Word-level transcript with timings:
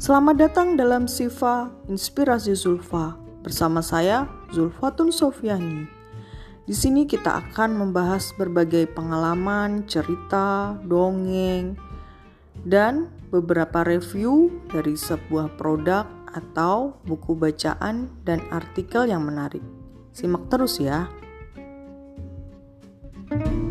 Selamat 0.00 0.40
datang 0.40 0.80
dalam 0.80 1.04
sifa 1.04 1.68
Inspirasi 1.84 2.56
Zulfa 2.56 3.20
bersama 3.44 3.84
saya 3.84 4.24
Zulfatun 4.48 5.12
Sofiani. 5.12 5.84
Di 6.64 6.72
sini 6.72 7.04
kita 7.04 7.36
akan 7.36 7.76
membahas 7.76 8.32
berbagai 8.40 8.88
pengalaman, 8.96 9.84
cerita, 9.84 10.72
dongeng, 10.88 11.76
dan 12.64 13.12
beberapa 13.28 13.84
review 13.84 14.64
dari 14.72 14.96
sebuah 14.96 15.60
produk 15.60 16.08
atau 16.32 16.96
buku 17.04 17.36
bacaan 17.36 18.08
dan 18.24 18.40
artikel 18.48 19.04
yang 19.04 19.28
menarik. 19.28 19.60
Simak 20.16 20.48
terus 20.48 20.80
ya. 20.80 21.12
thank 23.28 23.52
you 23.52 23.69